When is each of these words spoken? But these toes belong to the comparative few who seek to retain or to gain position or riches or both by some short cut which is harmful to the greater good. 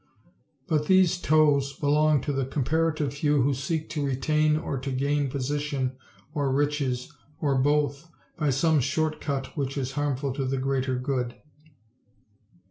But 0.67 0.87
these 0.87 1.19
toes 1.21 1.73
belong 1.73 2.21
to 2.21 2.33
the 2.33 2.47
comparative 2.47 3.13
few 3.13 3.43
who 3.43 3.53
seek 3.53 3.87
to 3.91 4.03
retain 4.03 4.57
or 4.57 4.79
to 4.79 4.91
gain 4.91 5.29
position 5.29 5.95
or 6.33 6.51
riches 6.51 7.13
or 7.39 7.53
both 7.59 8.09
by 8.35 8.49
some 8.49 8.79
short 8.79 9.21
cut 9.21 9.55
which 9.55 9.77
is 9.77 9.91
harmful 9.91 10.33
to 10.33 10.45
the 10.45 10.57
greater 10.57 10.95
good. 10.97 11.35